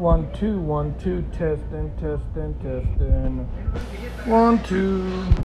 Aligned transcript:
One, 0.00 0.32
two, 0.32 0.58
one, 0.58 0.98
two, 0.98 1.20
testing, 1.30 1.92
testing, 2.00 2.54
testing. 2.62 3.46
One, 4.24 4.62
two. 4.62 5.30